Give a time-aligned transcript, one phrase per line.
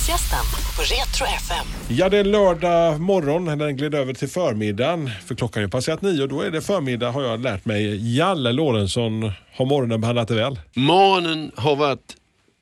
[0.00, 0.38] Lördagsgästen
[0.76, 1.66] på Retro FM.
[1.88, 3.58] Ja, det är lördag morgon.
[3.58, 5.10] Den gled över till förmiddagen.
[5.26, 8.16] För klockan är ju passerat nio och då är det förmiddag har jag lärt mig.
[8.16, 10.60] Jalle Lorentzon, har morgonen behandlat dig väl?
[10.74, 12.16] Morgonen har varit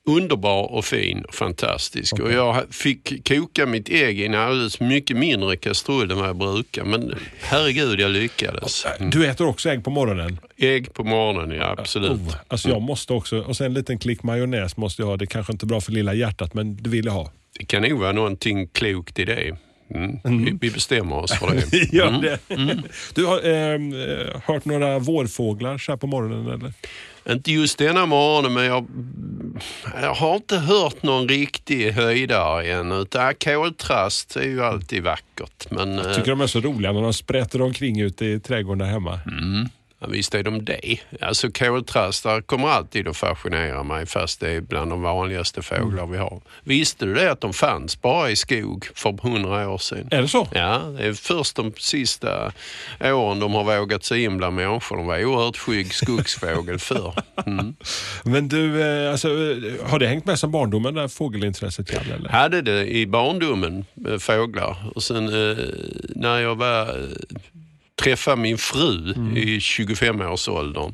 [0.07, 2.13] underbar och fin och fantastisk.
[2.19, 6.35] Och jag fick koka mitt ägg i en alldeles mycket mindre kastrull än vad jag
[6.37, 6.83] brukar.
[6.85, 8.85] Men herregud, jag lyckades.
[8.99, 9.09] Mm.
[9.09, 10.39] Du äter också ägg på morgonen?
[10.57, 12.11] Ägg på morgonen, ja absolut.
[12.11, 15.17] Oh, alltså jag måste också, och sen en liten klick majonnäs måste jag ha.
[15.17, 17.31] Det kanske inte är bra för lilla hjärtat men det vill jag ha.
[17.59, 19.57] Det kan nog vara någonting klokt i det.
[19.95, 20.45] Mm.
[20.45, 21.93] Vi, vi bestämmer oss för det.
[21.97, 22.21] Gör Mm.
[22.21, 22.39] det.
[23.15, 26.73] Du har ehm, eh, hört några vårfåglar så här på morgonen eller?
[27.29, 28.87] Inte just denna morgonen, men jag,
[30.01, 32.91] jag har inte hört någon riktig höjdare än.
[32.91, 35.71] Utan koltrast är ju alltid vackert.
[35.71, 38.85] Men, eh, Tycker de är så roliga när de sprätter omkring ute i trädgården där
[38.85, 39.19] hemma.
[39.99, 40.97] Ja, visst är de det.
[41.21, 46.17] Alltså koltrastar kommer alltid att fascinera mig fast det är bland de vanligaste fåglar vi
[46.17, 46.41] har.
[46.63, 50.07] Visste du det att de fanns bara i skog för hundra år sedan?
[50.11, 50.47] Är det så?
[50.53, 52.51] Ja, det är först de sista
[53.01, 54.97] åren de har vågat sig in bland människor.
[54.97, 57.13] De var oerhört skygg skogsfågel förr.
[57.45, 57.75] Mm.
[58.23, 61.89] Men du, eh, alltså, eh, har det hängt med som barndomen, det här fågelintresset?
[61.89, 62.29] Eller?
[62.29, 64.91] Hade det i barndomen, eh, fåglar.
[64.95, 65.25] Och sen
[66.15, 66.95] när jag var
[68.03, 70.93] träffade min fru i 25-årsåldern.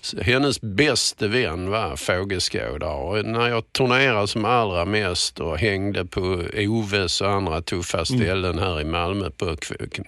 [0.00, 6.04] Så Hennes bästa vän var fågelskådare och när jag turnerade som allra mest och hängde
[6.04, 9.56] på Oves och andra tuffa ställen här i Malmö på,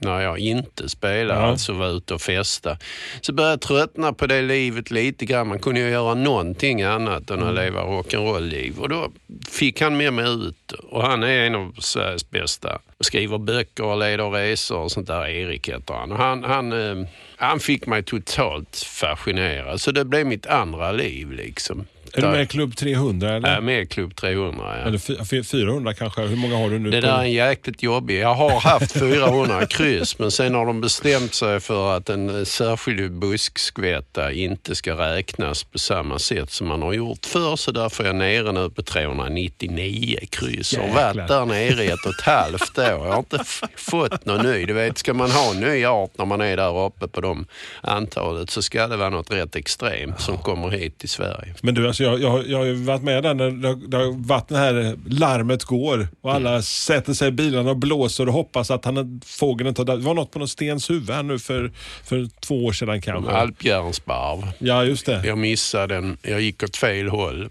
[0.00, 1.46] när jag inte spelade, Ja.
[1.46, 2.78] alltså var ute och festa,
[3.20, 5.48] så började jag tröttna på det livet lite grann.
[5.48, 9.10] Man kunde ju göra någonting annat än att leva rock'n'roll-liv och då
[9.50, 13.84] fick han med mig ut och han är en av Sveriges bästa och skriver böcker
[13.84, 15.26] och leder resor och sånt där.
[15.28, 16.10] Erik heter han.
[16.10, 19.80] Han, han, eh, han fick mig totalt fascinerad.
[19.80, 21.86] Så det blev mitt andra liv liksom.
[22.14, 23.48] Är du med i Klubb 300 eller?
[23.48, 24.64] Jag är med i Klubb 300.
[24.64, 24.74] Ja.
[24.88, 26.20] Eller fy- fy- 400 kanske?
[26.22, 26.90] Hur många har du nu?
[26.90, 28.18] Det där är en jäkligt jobbig.
[28.20, 33.12] Jag har haft 400 kryss men sen har de bestämt sig för att en särskild
[33.12, 37.56] buskskvätta inte ska räknas på samma sätt som man har gjort förr.
[37.56, 40.72] Så därför är jag nere nu på 399 kryss.
[40.72, 42.84] Jag har varit där nere i ett och ett halvt år.
[42.84, 43.44] Jag har inte
[43.76, 44.64] fått någon ny.
[44.64, 47.46] Du vet, ska man ha en ny art när man är där uppe på de
[47.80, 51.54] antalet så ska det vara något rätt extremt som kommer hit till Sverige.
[51.62, 53.96] Men du, alltså, jag, jag, jag har ju varit med där när det, har- det
[53.96, 56.62] har varit det här larmet går och alla Mm.
[56.62, 59.86] sätter sig i bilarna och blåser och hoppas att han, fågeln inte har.
[59.86, 61.72] Det var något på någon stens huvud här nu för,
[62.04, 63.32] för två år sedan kanske.
[63.32, 64.42] Alpjärnsbarv.
[64.58, 65.22] Ja, just det.
[65.26, 66.18] Jag missade den.
[66.22, 67.48] Jag gick åt fel håll.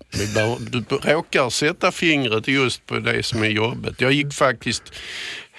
[0.71, 4.01] Du råkar sätta fingret just på det som är jobbet.
[4.01, 4.83] Jag gick faktiskt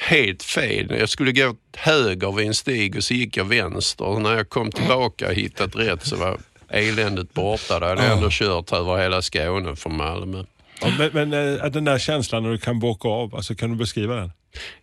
[0.09, 0.95] helt fel.
[0.99, 4.05] Jag skulle gå höger vid en stig och så gick jag vänster.
[4.05, 6.39] Och när jag kom tillbaka och hittat rätt så var
[6.71, 7.81] eländet borta.
[7.81, 10.45] Då hade jag ändå kört över hela Skåne från Malmö.
[10.81, 13.77] Ja, men men eh, den där känslan när du kan bocka av, alltså, kan du
[13.77, 14.33] beskriva den?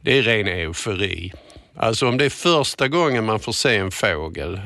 [0.01, 1.33] Det är ren eufori.
[1.77, 4.59] Alltså om det är första gången man får se en fågel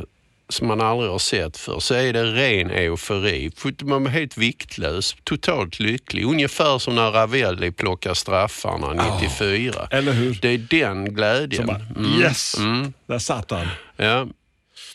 [0.50, 3.52] som man aldrig har sett för så är det ren eufori.
[3.84, 6.24] Man är helt viktlös, totalt lycklig.
[6.26, 9.88] Ungefär som när Ravelli plockar straffarna 94.
[9.92, 10.40] Eller hur?
[10.42, 11.68] Det är den glädjen.
[11.68, 12.58] Bara, Mm, yes!
[12.58, 13.68] Mm, Där satt han.
[13.98, 14.28] ja.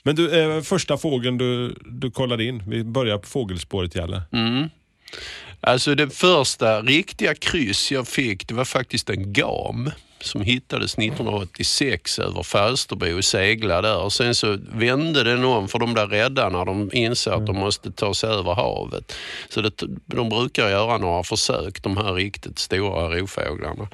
[0.03, 4.23] Men du, eh, första fågeln du, du kollade in, vi börjar på fågelspåret Jalle.
[4.33, 4.69] Mm.
[5.61, 9.91] Alltså det första riktiga kryss jag fick, det var faktiskt en gam
[10.23, 13.99] som hittades 1986 över Falsterbo och seglade där.
[13.99, 17.57] Och sen så vände den om för de blev rädda när de insåg att de
[17.57, 19.13] måste ta sig över havet.
[19.49, 23.89] Så det, de brukar göra några försök, de här riktigt stora rovfåglarna.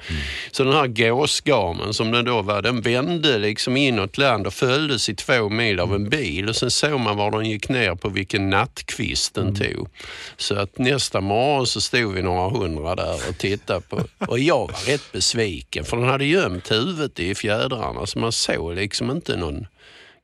[0.51, 5.09] Så den här gåsgamen som den då var, den vände liksom inåt land och följdes
[5.09, 8.09] i två mil av en bil och sen såg man var den gick ner på
[8.09, 9.89] vilken nattkvist den tog.
[10.37, 14.59] Så att nästa morgon så stod vi några hundra där och tittade på och jag
[14.59, 19.35] var rätt besviken för den hade gömt huvudet i fjädrarna så man såg liksom inte
[19.35, 19.65] någon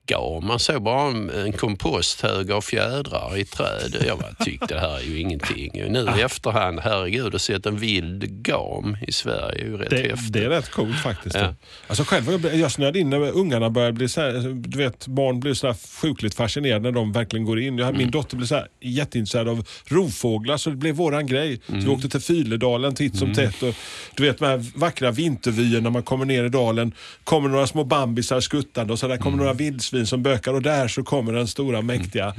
[0.07, 0.45] gam.
[0.47, 4.03] Man såg bara en, komposthög av fjädrar i träd.
[4.07, 5.71] Jag bara, tyckte det här är ju ingenting.
[5.91, 9.95] Nu i efterhand, herregud, att sett en vild gam i Sverige är ju rätt Det,
[9.97, 10.33] häftigt.
[10.33, 11.35] det är rätt coolt faktiskt.
[11.35, 11.53] Ja.
[11.87, 15.53] Alltså själv, jag, snöade in när ungarna började bli så här, du vet barn blir
[15.53, 17.77] så här sjukligt fascinerade när de verkligen går in.
[17.77, 17.97] Jag, Mm.
[17.97, 21.61] Min dotter blev så här jätteintresserad av rovfåglar så det blev våran grej.
[21.65, 21.85] Så Mm.
[21.85, 23.63] vi åkte till Fyledalen titt som tätt.
[23.63, 23.75] Och,
[24.15, 26.91] du vet de här vackra vintervyerna när man kommer ner i dalen.
[27.23, 29.39] kommer några små bambisar skuttande och så där kommer Mm.
[29.39, 32.35] några vildsvin vildsvin som bökar och där så kommer den stora mäktiga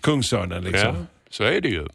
[0.00, 0.64] kungsörnen.
[0.64, 0.88] Liksom.
[0.96, 1.86] Ja, så är det ju.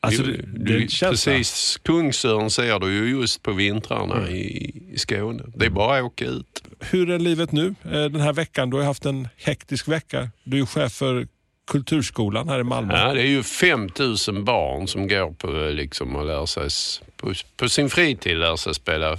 [0.00, 4.30] Alltså, det- det du, precis, kungsörn ser du ju just på vintrarna Mm.
[4.34, 5.42] i, i Skåne.
[5.56, 6.62] Det är bara att åka ut.
[6.80, 8.70] Hur är livet nu eh, den här veckan?
[8.70, 10.30] Du har haft en hektisk vecka.
[10.44, 11.26] Du är chef för
[11.70, 12.94] Kulturskolan här i Malmö.
[12.98, 16.68] Ja, det är ju 5000 barn som går på liksom och lär sig
[17.16, 19.18] på, på sin fritid lär sig spela eh,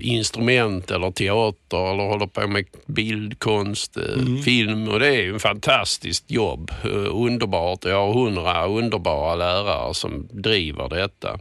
[0.00, 5.42] instrument eller teater eller håller på med bildkonst, eh, film och det är ju ett
[5.42, 6.70] fantastiskt jobb.
[6.84, 7.84] Eh, underbart.
[7.84, 11.38] Jag har hundra underbara lärare som driver detta.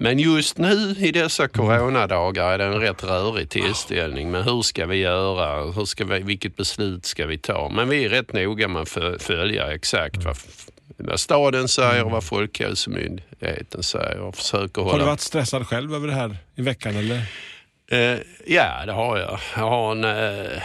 [0.00, 4.30] Men just nu i dessa coronadagar är det en rätt rörig tillställning.
[4.30, 5.72] Men hur ska vi göra?
[5.72, 7.68] Hur ska vi, vilket beslut ska vi ta?
[7.68, 10.36] Men vi är rätt noga med att fö- följa exakt vad,
[11.06, 15.04] vad staden säger och vad Folkhälsomyndigheten säger och försöker Har hålla...
[15.04, 17.22] du varit stressad själv över det här i veckan eller?
[17.90, 19.38] Eh, ja, det har jag.
[19.56, 20.62] jag har en, eh,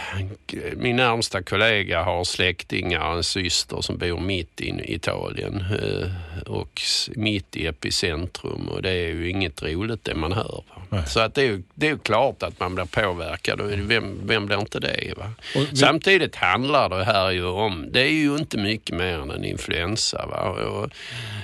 [0.76, 6.08] min närmsta kollega har släktingar, en syster som bor mitt i Italien eh,
[6.52, 6.80] och
[7.16, 10.62] mitt i epicentrum och det är ju inget roligt det man hör.
[10.88, 11.04] Va?
[11.06, 14.46] Så att det, är ju, det är klart att man blir påverkad och vem, vem
[14.46, 15.12] blir inte det?
[15.16, 15.30] Va?
[15.54, 19.44] Vi- Samtidigt handlar det här ju om, det är ju inte mycket mer än en
[19.44, 20.26] influensa.
[20.26, 20.40] Va?
[20.50, 20.90] Och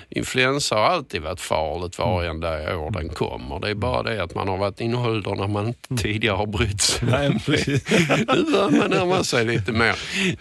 [0.09, 3.59] influensa har alltid varit farligt varenda år den kommer.
[3.61, 6.37] Det är bara det att man har varit i en ålder när man inte tidigare
[6.37, 7.09] har brytt sig.
[7.09, 9.97] Nu börjar man närma sig lite mer.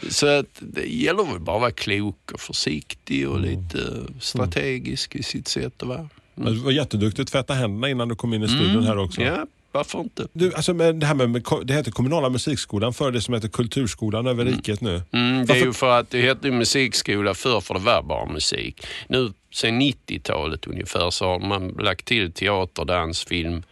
[0.10, 3.80] Så att det gäller väl bara att vara klok och försiktig och lite
[4.20, 6.10] strategisk i sitt sätt att vara.
[6.36, 9.22] Du var jätteduktig att tvätta händerna innan du kom in i studion här också.
[9.22, 10.28] Ja, varför inte?
[10.34, 14.46] Du, alltså, det, här med, det heter kommunala musikskolan för det som heter kulturskolan över
[14.46, 15.02] riket nu.
[15.12, 18.86] Mm, det är ju för att det hette musikskola förr för det var bara musik.
[19.08, 23.64] Nu sen 90-talet ungefär så har man lagt till teater, dans, film,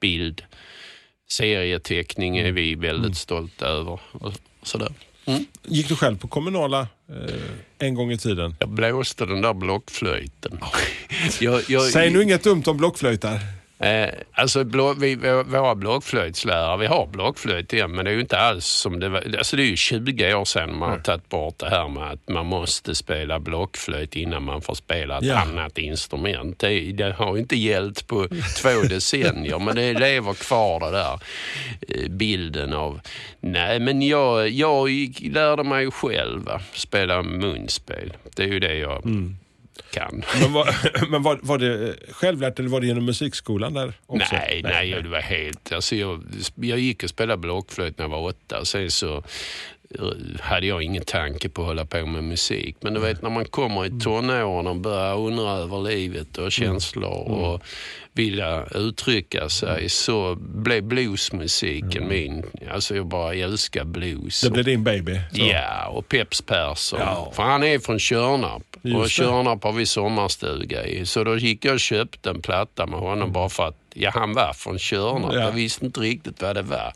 [0.00, 0.42] bild,
[1.30, 4.00] serieteckning är vi väldigt stolta över.
[4.12, 4.32] Och
[4.62, 4.92] sådär.
[5.24, 5.44] Mm.
[5.62, 8.56] Gick du själv på kommunala eh, en gång i tiden?
[8.58, 10.58] Jag blåste den där blockflöjten.
[11.40, 13.40] jag, jag, Säg nu inget dumt om blockflöjtar.
[13.84, 15.14] Eh, alltså blå, vi,
[15.46, 19.34] våra blockflöjtslärare, vi har blockflöjt igen men det är ju inte alls som det var.
[19.38, 22.28] Alltså det är ju 20 år sedan man har tagit bort det här med att
[22.28, 25.36] man måste spela blockflöjt innan man får spela ett Ja.
[25.38, 26.58] annat instrument.
[26.58, 28.28] Det, det har ju inte gällt på
[28.62, 31.18] två decennier men det lever kvar det där
[31.88, 33.00] eh, bilden av
[33.40, 34.88] Nej men jag, jag
[35.20, 38.12] lärde mig ju själv va, spela munspel.
[38.36, 39.02] Det är ju det jag
[39.90, 40.24] kan.
[40.40, 40.68] Men, var,
[41.10, 44.36] men var, var det självlärt eller var det genom musikskolan där också?
[44.36, 45.72] Nej, nej, det var helt...
[45.72, 46.22] Alltså jag,
[46.54, 48.64] jag gick och spelade blockflöjt när jag var åtta.
[48.64, 49.24] Sen så
[50.40, 52.76] hade jag ingen tanke på att hålla på med musik.
[52.80, 57.28] Men du vet när man kommer i tonåren och börjar undra över livet och känslor
[57.30, 57.62] och
[58.12, 62.44] vilja uttrycka sig så blev bluesmusiken min.
[62.70, 64.40] Alltså jag bara älskar blues.
[64.40, 65.20] Det blev din baby?
[65.32, 65.42] Så.
[65.42, 67.00] Ja, och Peps Persson.
[67.00, 67.32] Ja.
[67.34, 68.62] För han är från Tjörnarp.
[68.82, 69.10] Just och.
[69.10, 71.06] Tjörnarp har vi sommarstuga i.
[71.06, 74.34] Så då gick jag och köpte en platta med honom bara för att ja, han
[74.34, 75.34] var från Tjörnarp.
[75.34, 75.40] Ja.
[75.40, 76.92] Jag visste inte riktigt vad det var.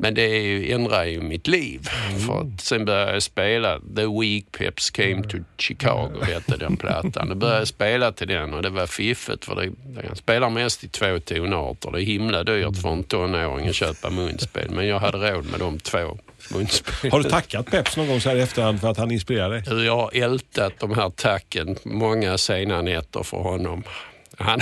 [0.00, 1.88] Men det är ju- mitt liv.
[2.08, 2.20] Mm.
[2.20, 7.28] För att sen började jag spela The Week Peps Came to Chicago, hette den plattan.
[7.28, 9.70] Då började jag spela till den och det var fiffigt för det,
[10.08, 11.90] jag spelar mest i två tonarter.
[11.90, 14.70] Det är himla dyrt för en tonåring att köpa munspel.
[14.70, 16.18] Men jag hade råd med de två
[16.54, 17.12] munspelen.
[17.12, 19.86] Har du tackat Peps någon gång så här i efterhand för att han inspirerar dig?
[19.86, 23.82] Jag har ältat de här tacken många sena nätter för honom.
[24.38, 24.60] Han,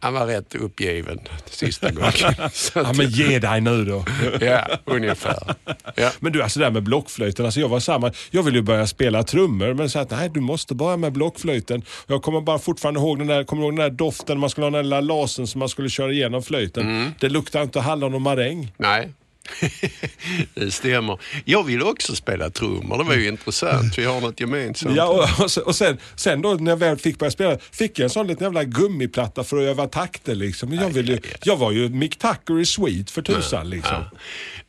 [0.00, 1.20] han var rätt uppgiven
[1.50, 2.12] sista gången.
[2.52, 4.04] Så Ja, men ge dig nu då.
[4.40, 5.54] ja, ungefär.
[5.94, 6.10] Ja.
[6.20, 7.44] Men du, alltså det där med blockflöjten.
[7.44, 8.12] Alltså jag var samma.
[8.30, 11.82] Jag ville ju börja spela trummor men sa att nej, du måste börja med blockflöjten.
[12.06, 14.38] Jag kommer bara fortfarande ihåg den där, kommer ihåg den där doften.
[14.38, 17.14] Man skulle ha den där lilla lasern som man skulle köra igenom flöjten.
[17.20, 18.72] Det luktar inte hallon och maräng.
[18.76, 19.10] Nej,
[20.54, 21.18] det stämmer.
[21.44, 22.98] Jag vill också spela trummor.
[22.98, 23.98] Det var ju intressant.
[23.98, 24.96] Vi har något gemensamt.
[24.96, 28.10] Ja, och, och, sen- sen, då när jag väl fick börja spela, fick jag en
[28.10, 30.72] sån liten jävla gummiplatta för att öva takter liksom.
[30.72, 34.04] Jag, ville, ju- jag var ju Mick Tucker i Sweet för tusan liksom.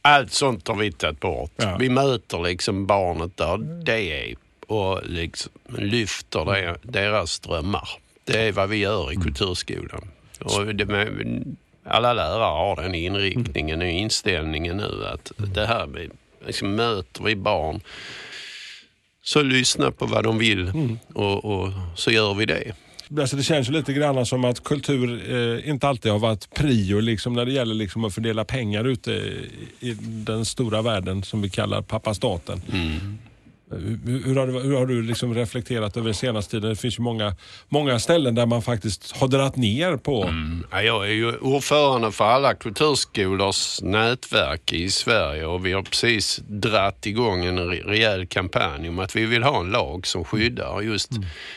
[0.01, 1.51] Allt sånt har vi tagit bort.
[1.55, 1.77] Ja.
[1.79, 3.99] Vi möter liksom barnet där det
[4.31, 4.35] är
[4.67, 7.89] och liksom lyfter det, deras drömmar.
[8.23, 10.07] Det är vad vi gör i kulturskolan.
[10.39, 10.85] Och det
[11.85, 16.11] alla lärare har den inriktningen och inställningen nu att det här med,
[16.45, 17.81] liksom möter vi barn
[19.23, 20.71] så lyssna på vad de vill
[21.13, 22.73] och, och så gör vi det.
[23.19, 26.99] Alltså det känns ju lite grann som att kultur eh, inte alltid har varit prio
[26.99, 29.49] liksom, när det gäller liksom, att fördela pengar ute i,
[29.79, 32.61] i den stora världen som vi kallar pappa staten.
[32.71, 33.17] Hur,
[33.71, 36.69] hur har du, hur har du liksom reflekterat över den senaste tiden?
[36.69, 37.35] Det finns ju många,
[37.69, 40.33] många ställen där man faktiskt har dragit ner på...
[40.71, 46.41] Ja, jag är ju ordförande för alla kulturskolors nätverk i Sverige och vi har precis
[46.47, 50.81] dratt igång en re- rejäl kampanj om att vi vill ha en lag som skyddar
[50.81, 51.11] just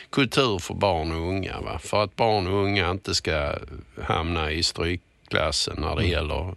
[0.09, 1.61] kultur för barn och unga.
[1.61, 1.79] Va?
[1.83, 3.53] För att barn och unga inte ska
[4.03, 6.55] hamna i strykklassen när det gäller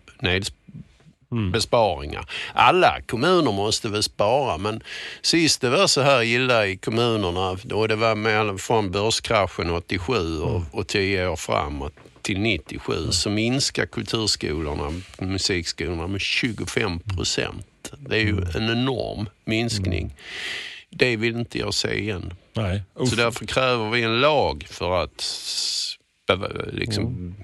[1.32, 2.24] neds- besparingar.
[2.54, 4.82] Alla kommuner måste väl spara men
[5.22, 10.40] sist det var så här illa i kommunerna då det var med, från börskraschen 87
[10.40, 17.92] och, och 10 år framåt till 97 så minskar kulturskolorna, musikskolorna med 25 procent.
[17.98, 20.14] Det är ju en enorm minskning.
[20.90, 22.34] Det vill inte jag se igen.
[22.52, 22.82] Nej.
[23.08, 25.24] Så därför kräver vi en lag för att
[26.72, 27.34] liksom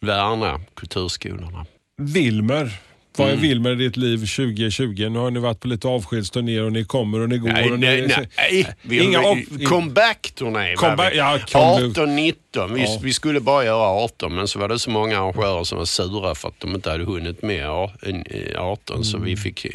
[0.00, 1.66] värna kulturskolorna.
[1.96, 2.72] Wilmer.
[3.16, 3.38] Vad Mm.
[3.38, 5.08] är Wilmer i ditt liv 2020?
[5.10, 7.48] Nu har ni varit på lite avskedsturnéer och ni kommer och ni går.
[7.48, 8.66] Nej, och ni, nej, nej.
[8.82, 10.74] Vi Inga av- comeback-turné.
[10.74, 12.74] Comeback- ja, come- 18, 19.
[12.74, 12.98] Vi, Ja.
[13.02, 16.34] vi skulle bara göra 18 men så var det så många arrangörer som var sura
[16.34, 19.28] för att de inte hade hunnit med a- en, eh, 18 så Mm.
[19.28, 19.70] vi fick eh,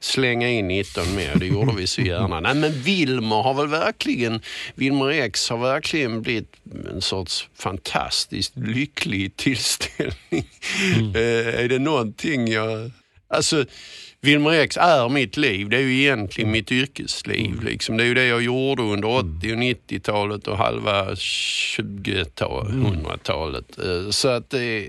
[0.00, 1.38] slänga in 19 med.
[1.38, 2.40] Det gjorde vi så gärna.
[2.40, 4.40] Nej men Wilmer har väl verkligen,
[4.74, 6.52] Wilmer X har verkligen blivit
[6.94, 10.48] en sorts fantastiskt lycklig tillställning.
[10.96, 11.10] Mm.
[11.16, 12.90] Eh, är det någonting jag...
[13.28, 13.64] Alltså,
[14.20, 15.68] Wilmer X är mitt liv.
[15.68, 17.52] Det är ju egentligen mitt yrkesliv.
[17.52, 17.64] Mm.
[17.64, 17.96] Liksom.
[17.96, 23.78] Det är ju det jag gjorde under 80 och 90-talet och halva 2000-talet.
[23.78, 24.88] Eh, Så att det,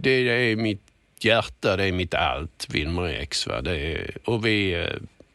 [0.00, 0.82] det är mitt
[1.20, 3.46] hjärta, det är mitt allt, Wilmer X.
[3.46, 3.58] Va?
[3.58, 4.86] Är, och vi, eh,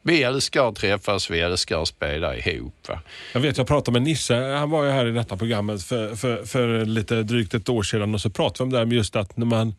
[0.01, 2.87] vi älskar att träffas, vi älskar att spela ihop.
[2.87, 2.99] Va?
[3.33, 4.35] Jag vet, jag pratade med Nisse.
[4.35, 8.13] Han var ju här i detta programmet för, för, för lite drygt ett år sedan
[8.13, 9.75] och så pratade vi om det här med just att när man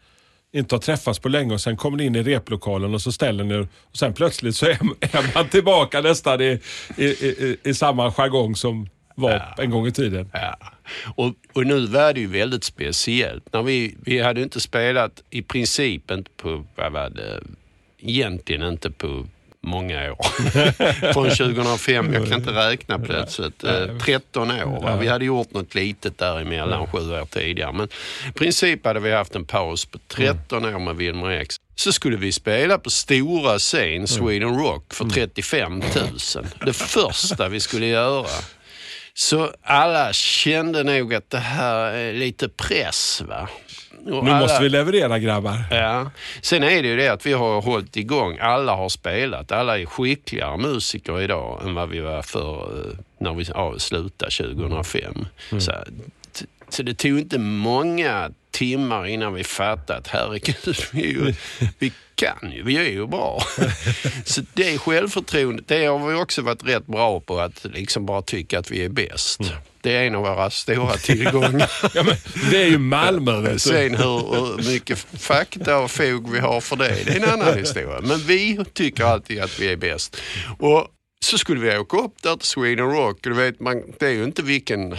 [0.53, 3.45] inte har träffats på länge och sen kommer ni in i replokalen och så ställer
[3.45, 6.61] ni och sen plötsligt så är, är man tillbaka nästan i,
[6.97, 10.31] i, i, i samma jargong som var en gång i tiden.
[10.33, 10.59] Ja.
[11.15, 13.53] Och, och nu var det ju väldigt speciellt.
[13.53, 17.41] När vi, vi hade inte spelat i princip inte på, vad var det,
[17.99, 19.27] egentligen inte på
[19.63, 20.25] många år.
[21.13, 23.65] Från 2005, jag kan inte räkna plötsligt.
[23.65, 24.83] Eh, 13 år.
[24.83, 24.97] Va?
[24.97, 27.73] Vi hade gjort något litet däremellan sju år tidigare.
[27.73, 27.89] Men
[28.29, 31.57] i princip hade vi haft en paus på 13 år med Wilmer X.
[31.75, 35.87] Så skulle vi spela på stora scen, Sweden Rock, för 35 000.
[36.67, 38.27] Det första vi skulle göra.
[39.15, 43.23] Så alla kände nog att det här är lite press.
[43.29, 43.49] va.
[44.05, 45.65] Nu alla- måste vi leverera grabbar.
[45.71, 46.11] Ja.
[46.43, 48.39] Sen är det ju det att vi har hållit igång.
[48.41, 49.53] Alla har spelat.
[49.53, 54.31] Alla är skickligare musiker idag än vad vi var för eh, när vi ja, slutade
[54.31, 55.27] 2005.
[55.59, 55.73] Så,
[56.33, 61.35] t- så det tog inte många timmar innan vi fattade att herregud, vi, ju,
[61.79, 63.43] vi kan ju, vi är ju bra.
[64.25, 68.59] Så det självförtroendet, det har vi också varit rätt bra på att liksom bara tycka
[68.59, 69.41] att vi är bäst.
[69.83, 71.71] Det är en av våra stora tillgångar.
[71.95, 72.17] Ja, men,
[72.51, 73.41] det är ju Malmö.
[73.41, 73.59] Vet du.
[73.59, 78.01] Sen hur, mycket fakta och fog vi har för det, det är en annan historia.
[78.03, 80.17] Men vi tycker alltid att vi är bäst.
[80.59, 80.87] Och
[81.25, 84.11] så skulle vi åka upp där till Sweden Rock och du vet, man, det är
[84.11, 84.97] ju inte vilken...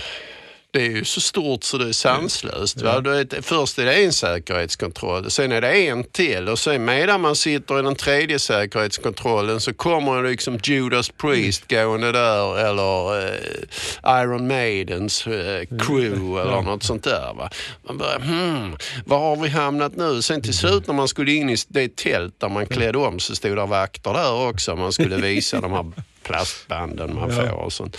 [0.73, 2.81] Det är ju så stort så det är sanslöst.
[2.81, 3.01] Va?
[3.01, 7.21] Du vet, först är det en säkerhetskontroll, sen är det en till och sen medan
[7.21, 14.21] man sitter i den tredje säkerhetskontrollen så kommer liksom Judas Priest gående där eller eh,
[14.23, 17.33] Iron Maidens eh, crew eller något sånt där.
[17.33, 17.49] Va?
[17.87, 20.21] Man börjar, hmm, var har vi hamnat nu?
[20.21, 23.35] Sen till slut när man skulle in i det tält där man klädde om så
[23.35, 24.75] stod det vakter där också.
[24.75, 25.85] Man skulle visa de här
[26.23, 27.97] plastbanden man får och sånt.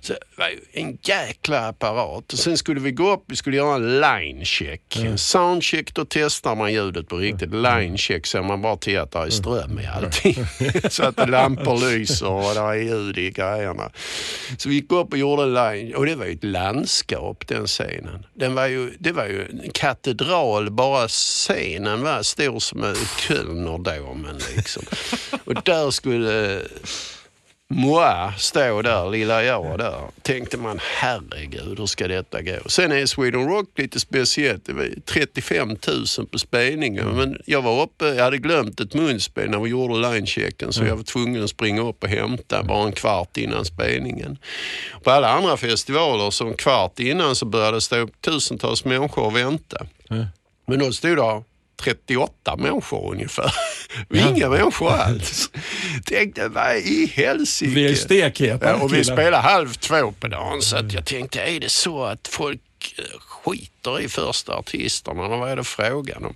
[0.00, 2.32] Så det var ju en jäkla apparat.
[2.32, 4.96] Och sen skulle vi gå upp, vi skulle göra en line check.
[4.96, 7.50] En soundcheck, då testar man ljudet på riktigt.
[7.54, 10.36] Line check så man bara till att det är ström i allting.
[10.90, 13.90] så att lampor lyser och det är ljud i grejerna.
[14.58, 17.66] Så vi gick upp och gjorde en line och det var ju ett landskap den
[17.66, 18.26] scenen.
[18.34, 24.38] Den var ju, det var ju en katedral, bara scenen var stor som en Kölnerdomen
[24.56, 24.82] liksom.
[25.44, 26.62] Och där skulle
[27.70, 30.00] Moi stå där, lilla jag där.
[30.22, 32.56] Tänkte man, herregud, hur ska detta gå?
[32.66, 34.66] Sen är Sweden Rock lite speciellt.
[34.66, 37.08] Det var 35 000 på spelningen.
[37.08, 40.96] Men jag var uppe, jag hade glömt ett munspel när vi gjorde linechecken så jag
[40.96, 44.38] var tvungen att springa upp och hämta bara en kvart innan spelningen.
[45.02, 49.36] På alla andra festivaler så en kvart innan så började det stå tusentals människor och
[49.36, 49.86] vänta.
[50.66, 51.42] Men då stod det
[51.82, 53.52] 38 människor ungefär.
[54.14, 55.50] Inga människor alls.
[56.04, 57.74] Tänkte, vad i helsike?
[57.74, 61.40] Vi är stekheta Ja, och vi spelar halv två på dagen så att jag tänkte,
[61.40, 62.60] är det så att folk
[62.98, 65.24] eh, skiter i första artisterna?
[65.24, 66.34] Eller vad är det frågan om?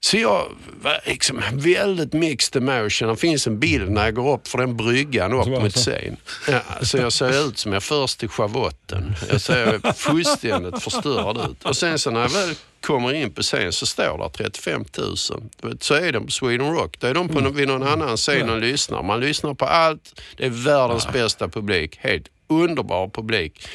[0.00, 3.08] Så jag var liksom väldigt mixed emotion.
[3.08, 5.80] Det finns en bild när jag går upp för den bryggan upp mot så?
[5.80, 6.16] scen.
[6.48, 9.14] Ja, så jag ser ut som jag först till schavotten.
[9.30, 11.64] Jag ser fullständigt förstörd ut.
[11.64, 15.16] Och sen så när jag väl kommer in på scen så står där 35 000.
[15.60, 17.00] Du vet, Så är de på Sweden Rock.
[17.00, 17.54] Då är de på mm.
[17.54, 19.02] vid någon annan scen och lyssnar.
[19.02, 20.20] Man lyssnar på allt.
[20.36, 21.96] Det är världens bästa publik.
[22.00, 23.68] Helt underbar publik.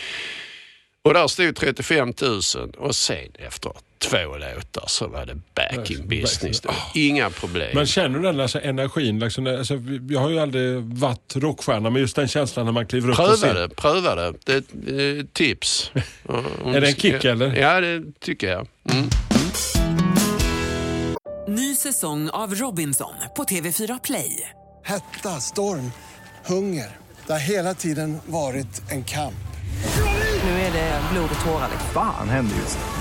[1.02, 2.42] Och där stod 35 000
[2.78, 6.62] och sen efter två låtar så var det back in business.
[6.62, 7.70] Det Inga problem.
[7.74, 9.20] Men känner du den alltså, energin?
[9.20, 12.88] Liksom, alltså, vi- jag har ju aldrig varit rockstjärna, men just den känslan när man
[12.88, 13.56] kliver upp Pröva scen.
[13.56, 14.34] det, pröva det.
[14.46, 15.92] Det är ett eh, tips.
[16.66, 17.56] Är det du en kick, eller?
[17.56, 18.68] Ja, det tycker jag.
[18.92, 19.10] Mm.
[21.48, 24.50] Ny säsong av Robinson på TV4 Play.
[24.84, 25.92] Hetta, storm,
[26.46, 26.88] hunger.
[27.28, 29.34] Det har hela tiden varit en kamp.
[30.44, 31.68] Nu är det blod och tårar.
[31.72, 31.90] liksom.
[31.94, 33.01] Fan händer just nu.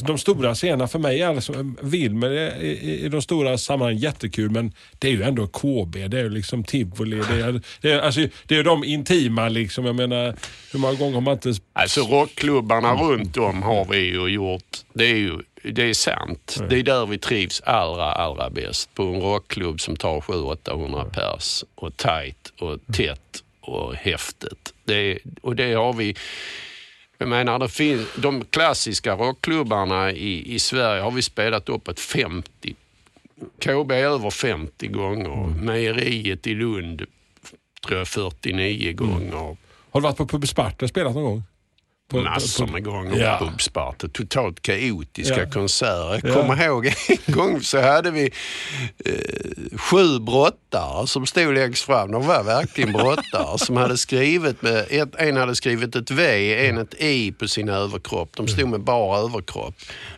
[0.00, 4.50] De stora scenerna för mig är liksom, Wilmer är i, i, de stora sammanhangen jättekul,
[4.50, 8.00] men det är ju ändå KB, det är ju liksom tivoli, det är, det är,
[8.00, 9.84] alltså, det är de intima liksom.
[9.84, 10.34] Jag menar,
[10.72, 11.54] hur många gånger har man inte...
[11.72, 14.78] Alltså rockklubbarna runt om har vi ju gjort.
[14.92, 16.60] Det är ju det är sant.
[16.68, 18.94] Det är där vi trivs allra, allra bäst.
[18.94, 24.74] På en rockklubb som tar 700-800 pers och tight och tätt och häftigt.
[24.84, 26.16] Det och det har vi...
[27.18, 32.74] Jag menar, det finns, de klassiska rockklubbarna i, i Sverige har vi spelat uppåt 50.
[33.58, 35.46] KB över 50 gånger.
[35.62, 37.06] Mejeriet i Lund
[37.86, 39.56] tror jag 49 gånger.
[39.90, 41.42] Har du varit på Pub Sparta och spelat någon gång?
[42.10, 43.38] På- Massor med gånger Ja.
[43.38, 44.08] Pubsparta.
[44.08, 45.50] Totalt kaotiska Ja.
[45.50, 46.20] konserter.
[46.22, 46.34] Jag Ja.
[46.40, 46.92] kommer ihåg en
[47.34, 48.30] gång så hade vi
[49.04, 52.10] eh, sju brottare som stod längst fram.
[52.12, 56.78] De var verkligen brottare som hade skrivit med, ett, en hade skrivit ett V, en
[56.78, 58.36] ett I på sin överkropp.
[58.36, 59.74] De stod med bara överkropp.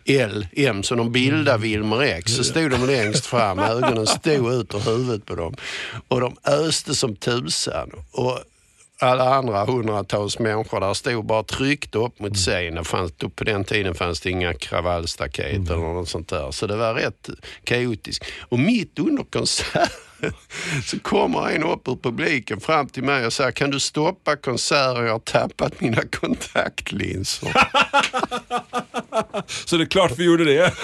[0.06, 2.32] L, M, så de bildade Wilmer X.
[2.36, 5.54] Så stod de längst fram, ögonen stod ut ur huvudet på dem.
[6.08, 7.90] Och de öste som tusan.
[8.12, 8.38] Och
[9.02, 12.84] alla andra hundratals människor där stod bara tryckt upp mot scenen.
[12.84, 16.50] Fanns, på den tiden fanns det inga kravallstaket eller något sånt där.
[16.50, 17.28] Så det var rätt
[17.64, 18.24] kaotiskt.
[18.40, 20.09] Och mitt under konserten
[20.84, 25.04] så kommer en upp ur publiken fram till mig och säger kan du stoppa konserten?
[25.04, 27.52] Jag har tappat mina kontaktlinser.
[29.66, 30.74] Så det är klart vi gjorde det.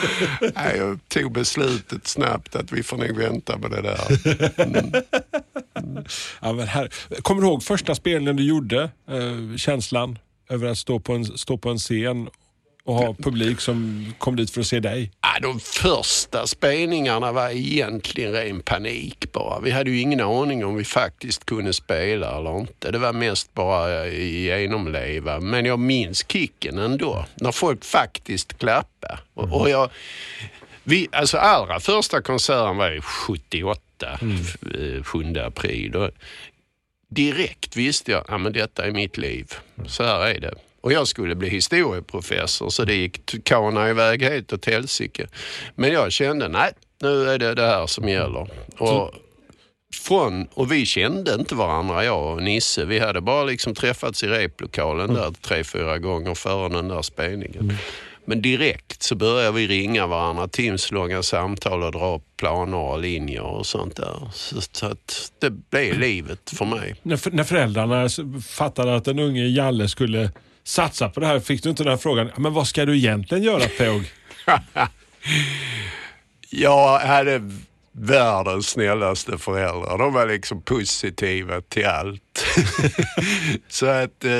[0.55, 4.01] Nej, jag tog beslutet snabbt att vi får nog vänta på det där.
[6.41, 6.89] Ja, men här,
[7.23, 8.91] kommer du ihåg första spelningen du gjorde?
[9.11, 10.19] Eh, känslan
[10.49, 12.29] över att stå på, en, stå på en scen
[12.87, 15.11] och ha publik som kom dit för att se dig?
[15.21, 19.61] Ja, de första spelningarna var egentligen ren panik bara.
[19.61, 22.91] Vi hade ju ingen aning om vi faktiskt kunde spela eller inte.
[22.91, 25.41] Det var mest bara genomleva.
[25.41, 27.27] Men jag minns kicken ändå.
[27.35, 29.19] När folk faktiskt klappade.
[29.35, 29.91] Och, och jag,
[30.83, 33.81] vi, alltså allra första konserten var ju 78,
[34.21, 35.05] mm.
[35.05, 35.97] 7 april.
[35.97, 36.11] Och
[37.09, 39.53] direkt visste jag att detta är mitt liv.
[39.87, 40.55] Så här är det.
[40.87, 45.27] Och jag skulle bli historieprofessor så det gick kana iväg helt åt helsike.
[45.75, 46.73] Men jag kände, nej,
[47.03, 48.51] nu är det det här som gäller.
[48.79, 49.15] Och,
[49.95, 52.85] från, och vi kände inte varandra, jag och Nisse.
[52.85, 57.79] Vi hade bara liksom träffats i replokalen där tre, fyra gånger före den där spelningen.
[58.25, 63.67] Men direkt så började vi ringa varandra, timslånga samtal och dra planer och linjer och
[63.67, 64.31] sånt där.
[64.33, 66.95] Så, så att det blev livet för mig.
[67.03, 68.09] När, när föräldrarna
[68.49, 70.31] fattade att den unge Jalle skulle
[70.67, 73.45] satsa på det här, fick du inte den här frågan, men vad ska du egentligen
[73.45, 74.03] göra Påg?
[76.51, 77.51] Jag hade
[77.93, 79.99] världens snällaste föräldrar.
[79.99, 82.45] De var liksom positiva till allt.
[83.69, 84.33] Så att eh,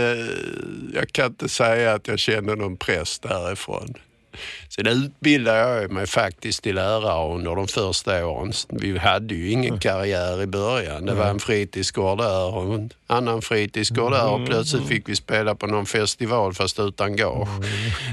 [0.95, 3.95] jag kan inte säga att jag kände någon press därifrån.
[4.77, 8.53] Sen utbildade jag mig faktiskt till lärare under de första åren.
[8.69, 11.07] Vi hade ju ingen karriär i början.
[11.07, 15.55] Det var en fritidsgård där och en annan fritidsgård där och plötsligt fick vi spela
[15.55, 17.49] på någon festival fast utan gage.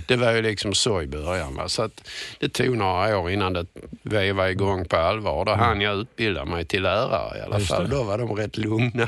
[0.08, 1.56] Det var ju liksom så i början.
[1.56, 1.70] Va?
[1.70, 3.66] Så att det tog några år innan det
[4.04, 5.46] vevade igång på allvar.
[5.46, 7.90] Då hann jag utbilda mig till lärare i alla fall.
[7.90, 9.08] Då var de rätt lugna.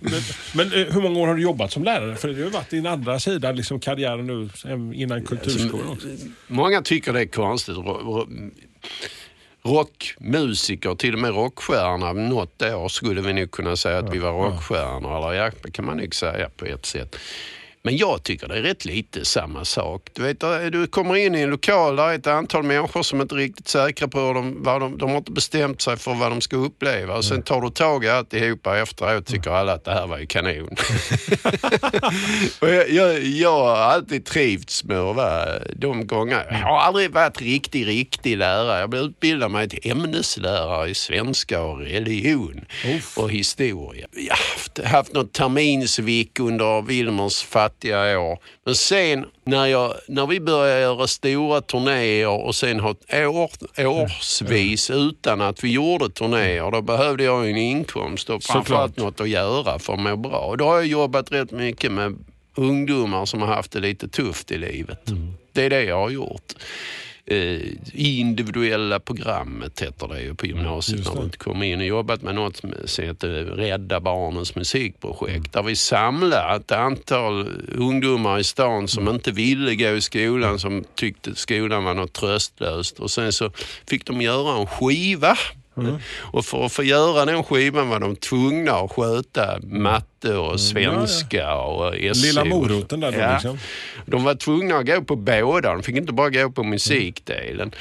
[0.00, 0.20] Men,
[0.54, 2.16] men eh, hur många år har du jobbat som lärare?
[2.16, 4.48] För det har ju varit din andra sida, liksom karriären nu
[4.94, 6.08] innan kulturskolan också.
[6.46, 7.76] Många tycker det är konstigt.
[7.76, 8.28] Ro- ro-
[9.62, 14.32] Rockmusiker, till och med rockstjärna, något år skulle vi nog kunna säga att vi var
[14.32, 15.16] rockstjärnor.
[15.18, 17.16] Eller ja, det kan man nog säga på ett sätt.
[17.88, 20.08] Men jag tycker det är rätt lite samma sak.
[20.12, 20.40] Du, vet,
[20.72, 23.68] du kommer in i en lokal, där är ett antal människor som inte är riktigt
[23.68, 27.16] säkra på de, vad de, de har inte bestämt sig för vad de ska uppleva.
[27.16, 30.26] Och sen tar du tag i alltihopa efteråt tycker alla att det här var ju
[30.26, 30.68] kanon.
[32.60, 36.46] och jag, jag, jag har alltid trivts med att vara de gånger.
[36.50, 38.80] Jag har aldrig varit riktig, riktig lärare.
[38.80, 42.64] Jag blev utbildad mig till ämneslärare i svenska och religion
[43.16, 44.06] och historia.
[44.12, 47.42] Jag har haft, haft något terminsvik under Wilmers
[47.78, 48.38] fattiga år.
[48.64, 54.90] Men sen när, jag, när vi började göra stora turnéer och sen ha år, årsvis
[54.90, 59.78] utan att vi gjorde turnéer, då behövde jag en inkomst och framförallt något att göra
[59.78, 60.38] för att må bra.
[60.38, 62.16] Och då har jag jobbat rätt mycket med
[62.54, 65.10] ungdomar som har haft det lite tufft i livet.
[65.52, 66.54] Det är det jag har gjort.
[67.30, 67.60] Eh,
[67.92, 72.34] individuella programmet heter det ju på gymnasiet när du inte kommer in och jobbat med
[72.34, 72.72] något som
[73.04, 75.52] heter Rädda Barnens musikprojekt.
[75.52, 80.84] Där vi samlade ett antal ungdomar i stan som inte ville gå i skolan, som
[80.94, 82.98] tyckte skolan var något tröstlöst.
[82.98, 83.50] Och sen så
[83.86, 85.36] fick de göra en skiva
[86.20, 91.54] och för att få göra den skivan var de tvungna att sköta matte och svenska
[91.54, 92.22] och SO.
[92.22, 93.32] Lilla moroten där då Ja.
[93.32, 93.58] liksom.
[94.06, 95.72] De var tvungna att gå på båda.
[95.72, 97.72] De fick inte bara gå på musikdelen.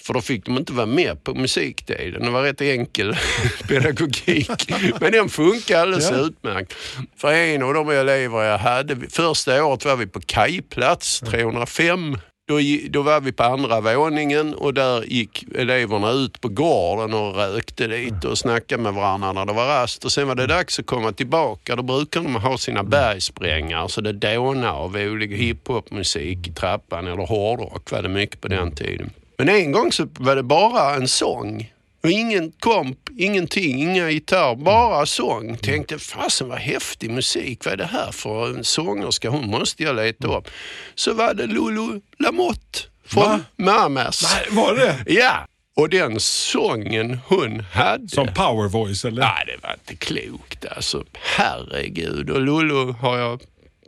[0.00, 2.22] För då fick de inte vara med på musikdelen.
[2.22, 3.16] Det var rätt enkel
[3.68, 4.72] pedagogik.
[5.00, 6.16] Men den funkar alldeles Ja.
[6.16, 6.74] utmärkt.
[7.16, 12.18] För en av de elever jag hade, första året var vi på kajplats 305.
[12.46, 12.58] Då,
[12.90, 17.86] då var vi på andra våningen och där gick eleverna ut på gården och rökte
[17.86, 20.04] lite och snackade med varandra när det var rast.
[20.04, 21.76] Och sen var det dags att komma tillbaka.
[21.76, 27.26] Då brukar de ha sina bergsprängare så det dånar av olika hiphopmusik i trappan eller
[27.26, 29.10] hårdrock var det mycket på den tiden.
[29.38, 31.70] Men en gång så var det bara en sång.
[32.04, 35.56] Och ingen komp, ingenting, inga gitarr, bara sång.
[35.56, 39.30] Tänkte, fasen vad häftig musik, vad är det här för en sångerska?
[39.30, 40.48] Hon måste jag leta upp.
[40.94, 43.40] Så var det Lulu Lamotte från Va?
[43.56, 44.22] Mamas.
[44.22, 48.08] Nej, var det Ja, och den sången hon hade.
[48.08, 49.22] Som power voice eller?
[49.22, 51.04] Nej, det var inte klokt alltså.
[51.36, 52.30] Herregud.
[52.30, 53.42] Och Lulu har jag...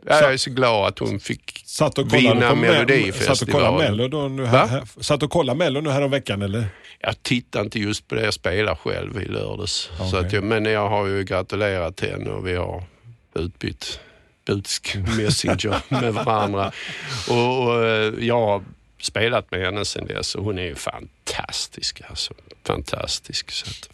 [0.09, 3.35] Jag är så glad att hon fick Satt och kollade vinna Melodifestivalen.
[3.37, 6.11] Satt och kollade Mello då nu här, här, Satt och kollade Mello nu här om
[6.11, 6.67] veckan eller?
[6.99, 9.89] Jag tittar inte just på det jag spelar själv i lördags.
[9.97, 10.19] Så Okej.
[10.19, 12.83] att jag, men jag har ju gratulerat henne och vi har
[13.33, 13.99] utbytt
[14.45, 16.71] budsk messenger med varandra.
[17.29, 18.63] Och, och eh, jag har
[19.01, 22.01] spelat med henne sedan dess och hon är ju fantastisk.
[22.09, 22.33] Alltså.
[22.63, 23.51] Fantastisk.
[23.51, 23.89] Så att,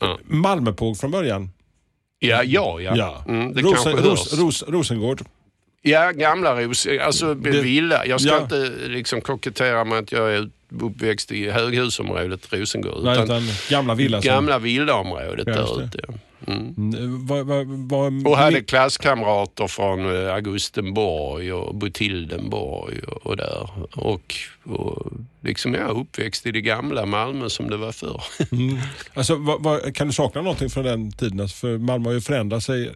[0.00, 0.18] ja.
[0.24, 1.50] Malmöpåg från början.
[2.18, 3.24] Ja, ja, ja.
[3.28, 4.38] Mm, det Rosen, Ros.
[4.38, 5.22] Ros, Rosengård.
[5.82, 6.86] Ja, gamla Ros.
[7.02, 8.06] Alltså Det- villa.
[8.06, 8.42] Jag ska ja.
[8.42, 13.04] inte liksom kokettera med att jag är uppväxt i höghusområdet Rosengård.
[13.04, 14.20] Nej, utan utan gamla villa.
[14.20, 15.98] gamla villaområdet Ja, där ute.
[16.46, 16.74] Mm.
[17.28, 23.68] Mm, Och hade klasskamrater från eh, Augustenborg och Botildenborg och, och där.
[23.92, 28.22] Och, och liksom jag uppväxt i det gamla Malmö som det var förr.
[29.14, 31.40] Alltså, vad, vad, kan du sakna någonting från den tiden?
[31.40, 32.90] Alltså, för Malmö har ju förändrat sig.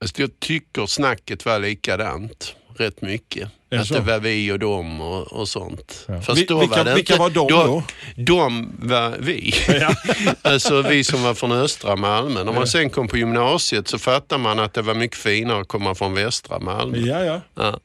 [0.00, 3.48] Alltså, jag tycker snacket var likadant rätt mycket.
[3.68, 3.94] Det att så?
[3.94, 6.04] det var vi och dem och, och sånt.
[6.08, 6.20] Ja.
[6.20, 7.82] Fast Vi- då vilka- var det vilka inte, var de då?
[8.16, 9.54] De var vi.
[10.42, 12.44] alltså vi som var från östra Malmö.
[12.44, 15.68] När man sen kom på gymnasiet så fattade man att det var mycket finare att
[15.68, 16.98] komma från västra Malmö.
[16.98, 17.80] Ja, ja.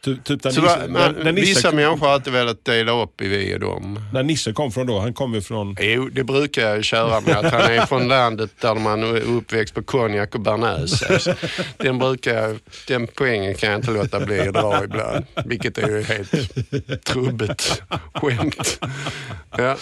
[0.00, 3.02] Typ, typ där Så Nisse, var, man, när, Nisse, vissa människor har alltid velat dela
[3.02, 4.00] upp i vi och dem.
[4.12, 5.76] när Nisse kom från då, han kom ju från...
[5.80, 9.74] Jo, det brukar jag köra med att han är från landet där man är uppväxt
[9.74, 11.12] på konjak och bearnaise.
[11.12, 11.34] Alltså,
[11.76, 12.58] Den, brukar jag,
[12.88, 15.24] den poängen kan jag inte låta bli att dra ibland.
[15.44, 17.82] Vilket är ju helt trubbigt
[18.14, 18.80] skämt.
[19.56, 19.76] Ja.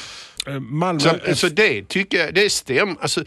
[0.46, 1.00] Eh, Malmö...
[1.00, 2.96] Så, så det tycker jag, det stämmer.
[3.00, 3.24] Alltså,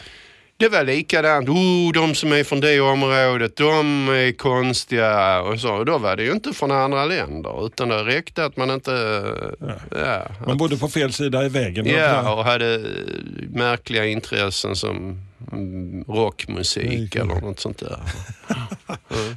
[0.60, 1.50] det var likadant.
[1.50, 5.74] Oh, de som är från det området, de är konstiga och så.
[5.74, 9.24] Och då var det ju inte från andra länder utan det räckte att man inte...
[9.91, 11.86] Ja, man bodde på fel sida i vägen.
[11.86, 12.86] ja och hade
[13.54, 15.22] märkliga intressen som
[16.08, 18.00] rockmusik eller något sånt där.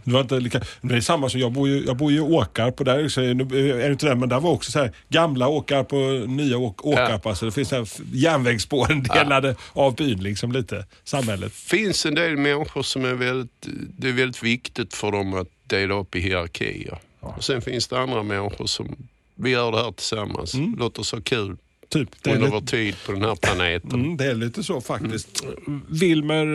[0.04, 2.20] Det, var inte lika, det är samma som jag bor ju, jag bor ju i
[2.20, 5.48] Åkarp och där så är det inte det, men där var också så här gamla
[5.48, 7.26] Åkarp och nya Åk- Åkarp.
[7.26, 11.52] Alltså det finns så här järnvägsspåren delade av byn liksom lite, samhället.
[11.52, 13.66] finns en del människor som är väldigt,
[13.98, 16.98] det är väldigt viktigt för dem att dela upp i hierarkier.
[17.20, 18.96] Och sen finns det andra människor som,
[19.34, 21.56] vi gör det här tillsammans, låt oss ha kul
[21.92, 22.08] Typ.
[22.22, 23.90] Det är under lite- vår tid på den här planeten.
[23.92, 25.44] Mm, det är lite så faktiskt.
[25.88, 26.46] Wilmer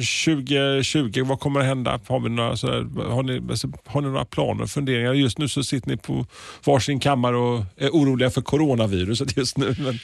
[0.00, 2.00] 2020, vad kommer att hända?
[2.06, 3.40] Har, vi några, så här, har, ni,
[3.84, 5.12] har ni några planer och funderingar?
[5.12, 6.26] Just nu så sitter ni på
[6.64, 9.74] varsin kammare och är oroliga för coronaviruset just nu.
[9.78, 9.98] Men,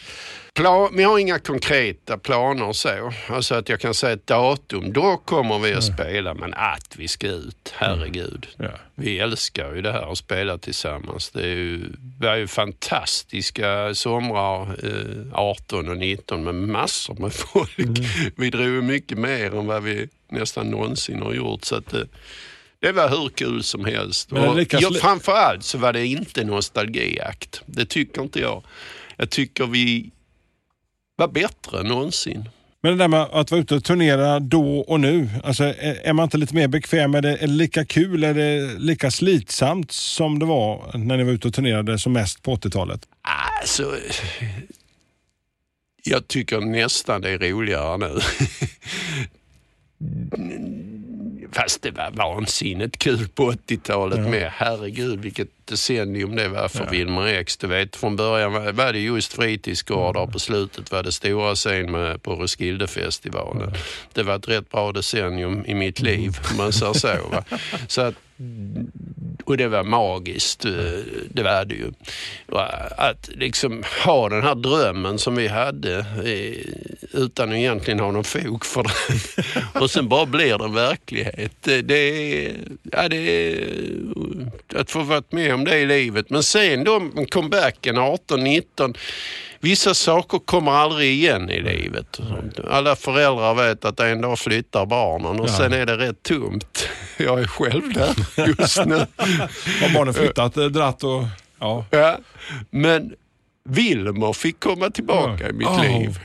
[0.54, 3.12] Plan, jag har inga konkreta planer så.
[3.28, 6.34] Alltså att jag kan säga ett datum, då kommer vi att spela.
[6.34, 8.46] Men att vi ska ut, herregud.
[8.56, 8.68] ja.
[8.94, 11.30] Vi älskar ju det här att spela tillsammans.
[11.30, 11.80] Det är ju,
[12.20, 17.78] vi har ju fantastiska somrar eh, 18 och 19 med massor med folk.
[17.78, 17.94] Mm.
[18.36, 21.64] Vi drog mycket mer än vad vi nästan någonsin har gjort.
[21.64, 22.06] Så att det,
[22.80, 24.30] det var hur kul som helst.
[24.30, 27.62] Det Och sli- framförallt så var det inte nostalgiakt.
[27.66, 28.62] Det tycker inte jag.
[29.16, 30.10] Jag tycker vi
[31.22, 32.48] var bättre än någonsin.
[32.82, 35.28] men det där med att vara ute och turnera då och nu.
[35.44, 37.14] Alltså, är, man inte lite mer bekväm?
[37.14, 38.24] Är det, är det lika kul?
[38.24, 42.42] Är det lika slitsamt som det var när ni var ute och turnerade som mest
[42.42, 43.08] på 80-talet?
[43.60, 43.96] Alltså,
[46.04, 48.20] jag tycker nästan det är roligare nu.
[51.52, 54.50] Fast det var vansinnigt kul på 80-talet med.
[54.54, 57.56] Herregud vilket decennium det var för Wilmer X.
[57.56, 61.90] Du vet, från början var det just fritidsgårdar och på slutet var det stora scen
[61.90, 63.72] med, på Roskildefestivalen.
[64.12, 67.28] Det var ett rätt bra decennium i mitt liv, om man säger så.
[67.30, 67.44] Va?
[67.88, 68.14] så att,
[69.44, 70.72] och det var magiskt, eh,
[71.28, 71.92] det var det ju.
[72.96, 78.24] Att liksom ha den här drömmen som vi hade eh, utan att egentligen ha någon
[78.24, 78.90] fog för det.
[79.80, 81.52] Och sen bara blir det verklighet.
[81.62, 82.56] Det, är,
[82.92, 83.68] ja, det är
[84.74, 86.30] att få vara med om det i livet.
[86.30, 88.96] Men sen då comebacken 18-19
[89.60, 92.20] Vissa saker kommer aldrig igen i livet.
[92.70, 96.88] Alla föräldrar vet att en dag flyttar barnen och sen är det rätt tomt.
[97.16, 98.14] Jag är själv där
[98.58, 98.94] just nu.
[99.80, 101.22] Har barnen flyttat, eh, dratt och...
[101.58, 101.84] Ja.
[101.90, 102.18] Ja.
[102.70, 103.12] Men
[103.68, 105.82] Wilmer fick komma tillbaka i mitt Oh.
[105.82, 106.18] liv.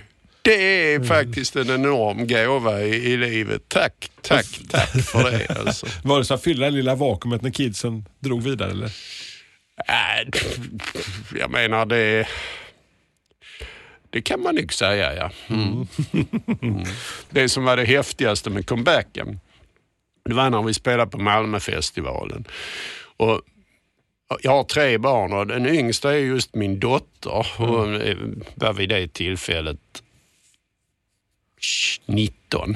[0.48, 3.62] Det är faktiskt en enorm gåva i, i livet.
[3.68, 5.60] Tack, tack, tack för det.
[5.60, 5.88] Alltså.
[6.04, 8.72] Var det så att fylla det lilla vakuumet när kidsen drog vidare?
[8.72, 8.86] Eller?
[9.88, 10.30] Äh,
[11.40, 12.28] jag menar det...
[14.10, 15.32] Det kan man nog säga ja.
[15.48, 15.88] Mm.
[16.62, 16.84] Mm.
[17.30, 19.40] Det som var det häftigaste med comebacken,
[20.26, 22.48] det var när vi spelade på Malmöfestivalen.
[23.18, 23.42] Och
[24.42, 27.48] jag har tre barn och den yngsta är just min dotter.
[27.58, 28.18] Hon eh,
[28.56, 29.80] var vid det tillfället
[32.06, 32.76] 19.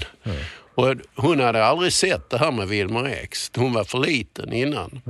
[0.76, 3.52] Och hon hade aldrig sett det här med Wilmer X.
[3.56, 5.02] Hon var för liten innan.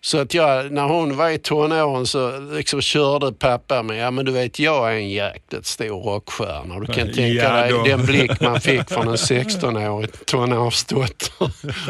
[0.00, 4.24] Så att jag, när hon var i tonåren så liksom körde pappa med, ja men
[4.24, 6.80] du vet jag är en jäkligt stor rockstjärna.
[6.80, 7.84] Du kan tänka Ja, dig då.
[7.84, 11.32] den blick man fick från en 16-årig tonårsdotter.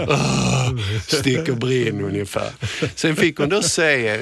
[0.08, 0.70] Åh,
[1.06, 2.50] Stick och brinn ungefär.
[2.94, 4.20] Sen fick hon då se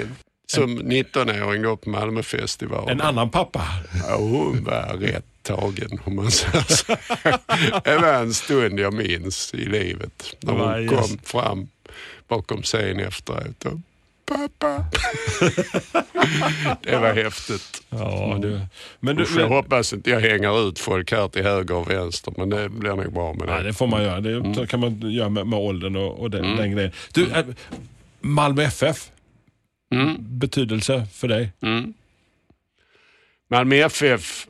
[0.53, 2.89] som 19-åring då på Malmöfestivalen.
[2.89, 3.63] En annan pappa.
[4.09, 6.97] Ja, hon var rätt tagen om man säger så.
[7.85, 10.37] Det var en stund jag minns i livet.
[10.41, 10.97] När Ja, hon just.
[10.97, 11.69] kom fram
[12.29, 13.65] bakom scen efteråt.
[13.65, 13.81] Och,
[14.27, 14.85] Pappa!
[16.83, 17.83] det var häftigt.
[17.91, 18.61] Ja, du.
[19.01, 21.91] Men du, Usch, jag men, hoppas inte jag hänger ut folk här till höger och
[21.91, 23.63] vänster, men det blir nog bra med det.
[23.63, 24.21] det får man göra.
[24.21, 24.67] Det Mm.
[24.67, 26.93] kan man göra med, med åldern och, och den, den grejen.
[27.15, 27.45] Du, äh,
[28.21, 29.11] Malmö FF.
[29.93, 30.17] Mm.
[30.19, 31.53] Betydelse för dig?
[33.51, 34.47] Malmö FF,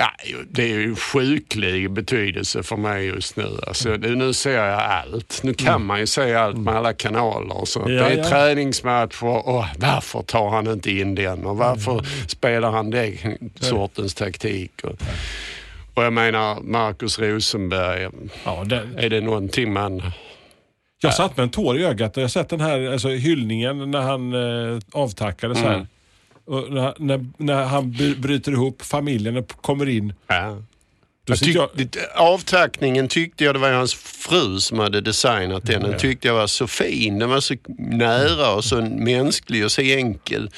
[0.00, 0.10] ja,
[0.50, 3.58] det är ju sjuklig betydelse för mig just nu.
[3.66, 5.40] Alltså, det, nu ser jag allt.
[5.42, 7.56] Nu kan man ju se allt med alla kanaler.
[7.56, 7.80] Och så.
[7.80, 7.94] Mm.
[7.96, 8.24] Ja, det är ja.
[8.28, 12.04] träningsmatcher och varför tar han inte in den och varför Mm.
[12.28, 14.72] spelar han den sortens taktik?
[14.84, 14.96] Och,
[15.94, 18.08] och jag menar, Marcus Rosenberg,
[18.44, 20.02] Ja, det, är det någonting man...
[21.02, 22.16] jag satt med en tår i ögat.
[22.16, 24.32] Jag har sett den här alltså, hyllningen när han
[24.74, 25.86] eh, avtackade så här.
[26.44, 30.12] Och när, när, när han bryter ihop, familjen kommer in.
[30.26, 30.62] Ja.
[31.26, 31.56] Jag tyck,
[32.14, 35.82] Avtackningen tyckte jag, det var hans fru som hade designat den.
[35.82, 37.18] Den tyckte jag var så fin.
[37.18, 40.50] Den var så nära och så mänsklig och så enkel.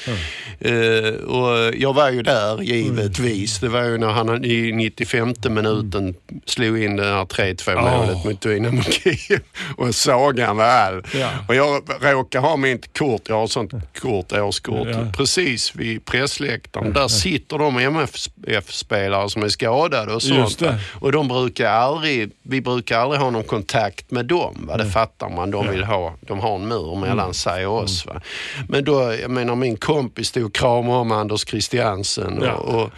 [0.61, 3.59] Eh, och jag var ju där givetvis.
[3.59, 6.15] Det var ju när han i 95 minuten
[6.47, 8.27] slog in det här 3-2 målet Oh.
[8.27, 9.41] mot Dynamo Kiev.
[9.77, 11.03] Och sagan var all.
[11.15, 11.31] Ja.
[11.49, 15.13] Och jag råkar ha mitt kort, jag har sånt kort, årskort, Ja.
[15.17, 16.93] precis vid pressläktaren.
[16.93, 18.11] Där sitter de MF
[18.47, 20.52] MFF-spelare som är skadade och sånt.
[20.61, 20.75] Va.
[21.01, 24.65] Och de brukar aldrig, vi brukar aldrig ha någon kontakt med dem.
[24.69, 24.77] Va?
[24.77, 25.51] Det fattar man.
[25.51, 27.35] De, vill ha, de har en mur mellan Mm.
[27.35, 28.07] sig och oss.
[28.07, 28.21] Va?
[28.69, 32.41] Men då, jag menar min kompis stod och kramade om Anders Christiansen.
[32.43, 32.53] Ja.
[32.53, 32.91] Och, och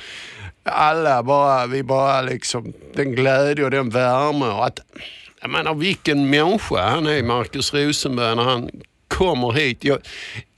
[0.62, 4.46] alla bara, vi bara liksom, den glädje och den värme.
[4.46, 4.78] Och att,
[5.40, 8.70] jag menar vilken människa han är, Marcus Rosenberg, när han
[9.08, 9.84] kommer hit.
[9.84, 9.98] Jag,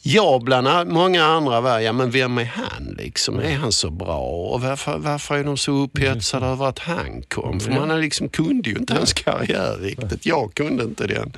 [0.07, 3.39] jag bland många andra var, ja men vem är han liksom?
[3.39, 4.19] Är han så bra?
[4.19, 7.61] Och varför, varför är de så upphetsade över att han kom?
[7.61, 10.27] För man liksom kunde ju inte hans karriär riktigt.
[10.27, 11.33] Jag kunde inte den.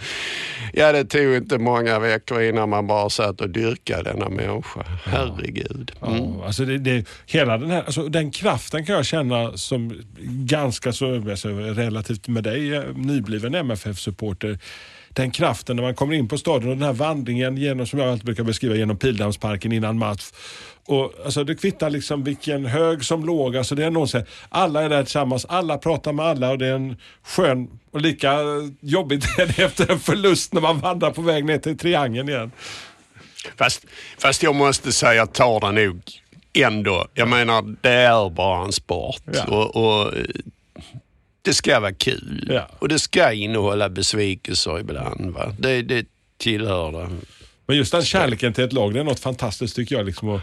[0.72, 4.84] Ja, det tog inte många veckor innan man bara satt och dyrkade denna människa.
[5.04, 5.92] Herregud.
[6.06, 6.16] Mm.
[6.16, 10.92] Ja, alltså det, det, hela den, här, alltså den kraften kan jag känna som ganska
[10.92, 14.58] så alltså, relativt med dig, eh, nybliven MFF-supporter.
[15.18, 18.08] Den kraften när man kommer in på stadion och den här vandringen genom, som jag
[18.08, 20.30] alltid brukar beskriva, genom Pildammsparken innan match.
[20.86, 23.56] Och, alltså, det kvittar liksom vilken hög som låg.
[23.56, 26.66] Alltså, det är någon, här, alla är där tillsammans, alla pratar med alla och det
[26.66, 28.38] är en skön och lika
[28.80, 32.52] jobbigt är det efter en förlust när man vandrar på väg ner till triangeln igen.
[33.56, 33.84] Fast,
[34.18, 36.02] fast jag måste säga att tar det nog
[36.52, 37.06] ändå.
[37.14, 39.22] Jag menar, det är bara en sport.
[39.32, 39.44] Ja.
[39.44, 40.14] Och, och
[41.42, 42.48] det ska vara kul.
[42.50, 42.68] Ja.
[42.78, 45.34] Och det ska innehålla besvikelser ibland.
[45.34, 45.54] Va?
[45.58, 46.06] Det, det
[46.38, 47.08] tillhör det.
[47.66, 50.06] Men just den kärleken till ett lag, det är något fantastiskt tycker jag.
[50.06, 50.40] Liksom, och,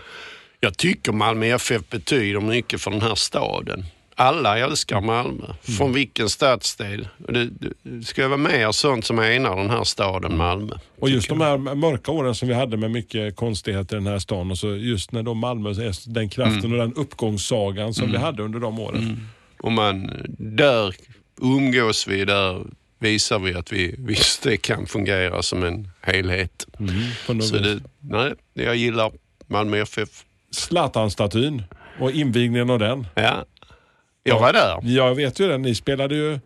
[0.60, 3.86] Jag tycker Malmö FF betyder mycket för den här staden.
[4.18, 5.44] Alla älskar Malmö,
[5.78, 7.08] från vilken stadsdel.
[7.18, 7.50] Det,
[7.84, 10.74] det ska vara mer sånt som enar den här staden Malmö.
[11.00, 14.20] Och just de här mörka åren som vi hade med mycket konstigheter i den här
[14.20, 15.74] stan och så just när då Malmö,
[16.06, 19.28] den kraften och den uppgångssagan som vi hade under de åren.
[19.60, 20.96] Och man, där
[21.42, 22.66] umgås vi, där
[23.00, 26.68] visar vi att vi visst det kan fungera som en helhet.
[27.28, 29.12] Något Så det, nej, jag gillar
[29.48, 30.10] Malmö FF.
[30.52, 31.64] Zlatan-statyn
[32.00, 33.08] och invigningen av den.
[33.16, 33.46] Ja.
[34.28, 34.80] Jag var där.
[34.84, 36.40] Jag vet ju det, ni spelade ju...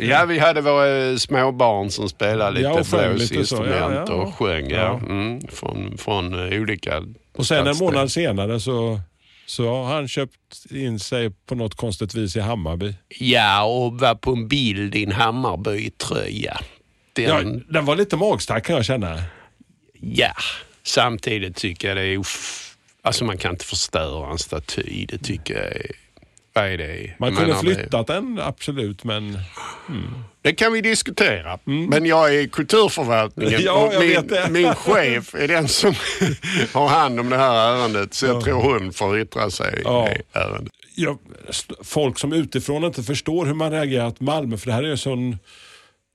[0.00, 4.14] Ja, vi hade våra småbarn som spelade lite Ja, blåsinstrument ja, ja.
[4.14, 4.70] och sjöng.
[4.70, 5.00] Ja.
[5.08, 7.02] Mm, från, från eh, olika
[7.36, 9.00] Och sen en månad senare så,
[9.50, 12.94] så har han köpt in sig på något konstigt vis i Hammarby.
[13.18, 16.60] Ja, och var på en bild i en Hammarby-tröja.
[17.12, 17.60] Den, Ja, ja.
[17.68, 19.22] den var lite magstark kan jag känna.
[20.82, 22.22] samtidigt tycker jag det är...
[23.02, 25.06] Alltså man kan inte förstöra en staty.
[25.08, 25.90] Det tycker jag är...
[26.68, 27.14] Det?
[27.18, 29.38] Man kunde flyttat den, absolut, men...
[30.42, 31.58] Det kan vi diskutera.
[31.64, 33.64] Men jag är kulturförvaltningen Mm.
[33.66, 35.94] Ja, och min, min chef är den som
[36.72, 38.14] har hand om det här ärendet.
[38.14, 40.08] Så jag tror hon får yttra sig Ja.
[40.08, 40.72] i ärendet.
[40.94, 41.18] ja,
[41.84, 44.96] folk som utifrån inte förstår hur man reagerar att Malmö, för det här är ju
[44.96, 45.38] sån...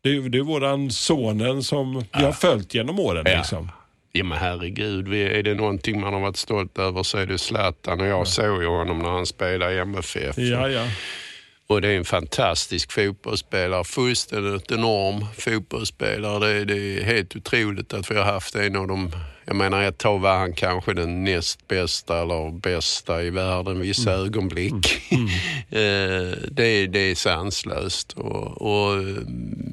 [0.03, 3.23] Det är, det är våran sonen som vi har följt genom åren.
[3.38, 3.71] Liksom.
[4.17, 8.01] Ja men herregud, är det någonting man har varit stolt över så är det Zlatan.
[8.01, 10.38] Och jag såg ju honom när han spelade i MFF.
[10.38, 10.88] Ja, ja.
[11.67, 13.84] Och det är en fantastisk fotbollsspelare.
[13.84, 16.39] Fullständigt enorm fotbollsspelare.
[16.54, 19.12] Det, det är helt otroligt att vi har haft en av de...
[19.47, 24.12] Jag menar ett tag var han kanske den näst bästa eller bästa i världen vissa
[24.12, 25.01] ögonblick.
[25.69, 28.13] Eh, det, är- det är sanslöst.
[28.13, 29.04] Och, och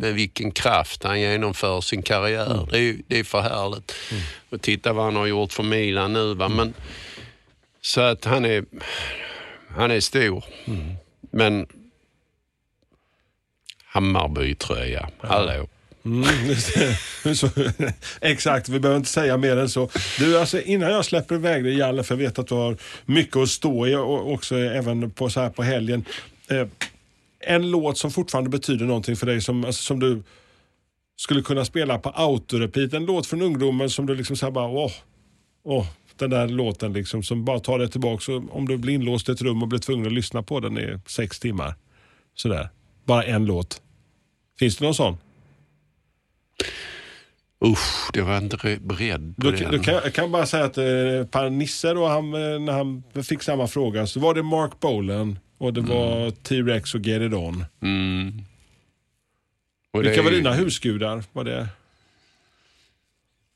[0.00, 2.68] med vilken kraft han genomför sin karriär.
[2.70, 3.92] Det, är, det är för härligt.
[4.50, 6.34] Och titta vad han har gjort för Milan nu.
[6.34, 6.48] Va?
[6.48, 6.74] Men,
[7.80, 8.64] så att han är,
[9.76, 10.44] han är stor.
[11.30, 11.66] Men
[13.92, 15.68] Hammarby-tröja, hallå.
[16.04, 16.24] Mm,
[17.34, 17.48] så,
[18.20, 19.90] exakt, vi behöver inte säga mer än så.
[20.18, 23.36] Du, alltså, innan jag släpper iväg dig Jalle, för jag vet att du har mycket
[23.36, 26.04] att stå i och också även på, så här på helgen.
[26.48, 26.66] Eh,
[27.40, 30.22] en låt som fortfarande betyder någonting för dig som, alltså, som du
[31.16, 32.94] skulle kunna spela på autorepeat.
[32.94, 34.92] En låt från ungdomen som du liksom så bara, åh,
[35.64, 38.20] åh, den där låten liksom som bara tar dig tillbaka.
[38.20, 40.78] Så om du blir inlåst i ett rum och blir tvungen att lyssna på den
[40.78, 41.74] i sex timmar.
[42.34, 42.68] Sådär.
[43.04, 43.82] Bara en låt.
[44.58, 45.16] Finns det någon sån?
[47.64, 49.70] Usch, det var jag inte re- beredd på Du, den.
[49.70, 50.84] du kan, jag kan bara säga att eh,
[51.30, 55.38] Per Nisse då, han, eh, när han fick samma fråga så var det Mark Bolan
[55.58, 57.64] och det var T-Rex och Get It On.
[57.82, 58.42] Mm.
[59.90, 61.24] Och det Vilka är var dina husgudar?
[61.32, 61.68] Var det?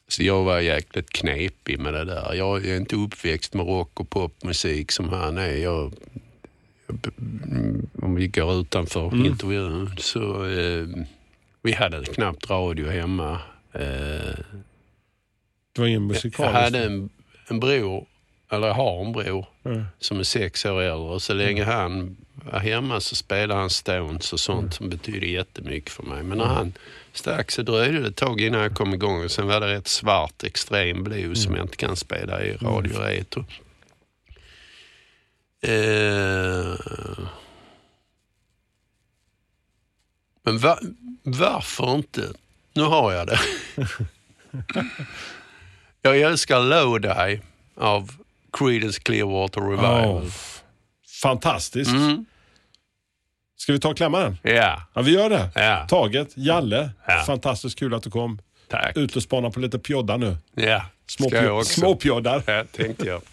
[0.08, 2.34] Så jag var jäkligt knepig med det där.
[2.34, 5.56] Jag är inte uppväxt med rock och popmusik som han är.
[5.56, 5.94] Jag, mm,
[8.02, 9.26] om vi går utanför Mm.
[9.26, 10.86] intervjun så eh,
[11.62, 13.32] vi hade knappt radio hemma.
[13.72, 13.80] Eh,
[15.72, 16.54] Det var ingen jag musikalisk?
[16.54, 17.08] hade en,
[17.48, 18.06] en bror,
[18.50, 19.84] eller jag har en bror, Mm.
[19.98, 21.20] som är sex år äldre.
[21.20, 26.02] Så länge han var hemma så spelade han Stones och sånt som betyder jättemycket för
[26.02, 26.22] mig.
[26.22, 26.72] Men när han
[27.12, 29.24] stack så dröjde det ett tag innan jag kom igång.
[29.24, 32.98] Och sen var det rätt svart extrem blues som jag inte kan spela i radio
[32.98, 33.44] retro.
[35.62, 36.76] Eh,
[40.42, 40.78] men va,
[41.22, 42.32] varför inte?
[42.72, 43.38] Nu har jag det.
[46.02, 47.40] jag älskar Lodi
[47.76, 48.10] av
[48.52, 50.22] Creedence Clearwater Revival.
[50.24, 50.30] Åh,
[51.22, 51.90] fantastiskt.
[51.90, 52.26] Mm.
[53.56, 54.38] Ska vi ta och klämma den?
[54.42, 55.50] Ja, Ja, vi gör det.
[55.54, 55.86] Ja.
[55.88, 56.90] Taget, Jalle.
[57.06, 57.22] Ja.
[57.26, 58.38] Fantastiskt kul att du kom.
[58.68, 58.96] tack.
[58.96, 60.36] Ut och spana på lite pjoddar nu.
[60.54, 61.80] Ja, Små, ska jag pjo- också.
[61.80, 61.98] små.
[62.46, 63.22] Ja, tänkte jag.